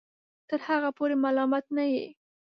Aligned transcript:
تر 0.49 0.59
هغه 0.67 0.89
پورې 0.97 1.15
ملامت 1.23 1.65
نه 1.77 1.83
یې 1.93 2.05